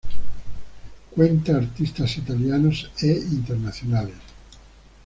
Cuenta 1.11 1.55
artistas 1.55 2.17
italianos 2.17 2.89
e 3.03 3.11
internacionales. 3.11 4.15